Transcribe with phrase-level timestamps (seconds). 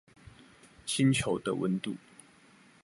[0.83, 1.95] 星球的溫度